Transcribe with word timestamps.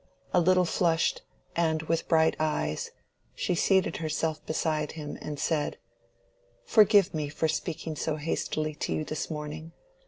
A 0.33 0.41
little 0.41 0.65
flushed, 0.65 1.21
and 1.55 1.83
with 1.83 2.07
bright 2.07 2.35
eyes, 2.39 2.89
she 3.35 3.53
seated 3.53 3.97
herself 3.97 4.43
beside 4.47 4.93
him, 4.93 5.15
and 5.21 5.39
said— 5.39 5.77
"Forgive 6.65 7.13
me 7.13 7.29
for 7.29 7.47
speaking 7.47 7.95
so 7.95 8.15
hastily 8.15 8.73
to 8.73 8.93
you 8.95 9.05
this 9.05 9.29
morning. 9.29 9.73